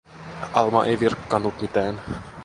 [0.53, 2.01] Alma ei virkkanut mitään.